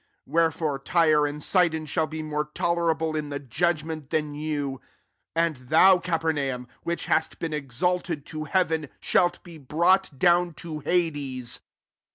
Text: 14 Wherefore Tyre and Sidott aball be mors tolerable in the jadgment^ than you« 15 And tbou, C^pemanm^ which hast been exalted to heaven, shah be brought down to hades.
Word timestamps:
14 0.25 0.33
Wherefore 0.33 0.79
Tyre 0.79 1.27
and 1.27 1.39
Sidott 1.39 1.83
aball 1.83 2.09
be 2.09 2.23
mors 2.23 2.47
tolerable 2.55 3.15
in 3.15 3.29
the 3.29 3.39
jadgment^ 3.39 4.09
than 4.09 4.33
you« 4.33 4.81
15 5.35 5.35
And 5.45 5.55
tbou, 5.69 6.03
C^pemanm^ 6.03 6.65
which 6.81 7.05
hast 7.05 7.37
been 7.37 7.53
exalted 7.53 8.25
to 8.25 8.45
heaven, 8.45 8.89
shah 8.99 9.29
be 9.43 9.59
brought 9.59 10.17
down 10.17 10.55
to 10.55 10.79
hades. 10.79 11.61